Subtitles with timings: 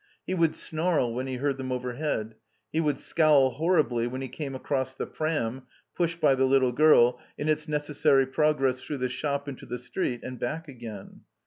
[0.25, 2.33] He would snarl when he heard them overhead;
[2.73, 7.19] he would scowl horribly when he came across the "pram," pushed by the little girl,
[7.37, 11.21] in its necessary progress through the shop into the street and back again.